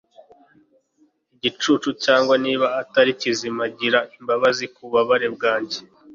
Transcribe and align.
igicucu 1.35 1.89
cyangwa 2.03 2.35
niba 2.45 2.67
atari 2.81 3.11
kizima 3.21 3.63
gira 3.79 3.99
imbabazi 4.17 4.65
kububabare 4.73 5.27
bwanjye 5.35 5.79